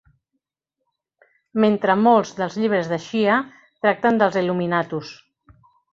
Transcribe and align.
Mentre 1.65 1.95
molts 2.07 2.33
dels 2.39 2.57
llibres 2.61 2.89
de 2.95 2.99
Shea 3.05 3.39
tracten 3.85 4.19
dels 4.25 4.39
Illuminatus! 4.43 5.13